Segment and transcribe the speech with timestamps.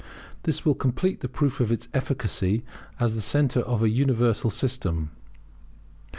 [0.45, 2.63] This will complete the proof of its efficacy
[2.99, 5.11] as the centre of a universal system.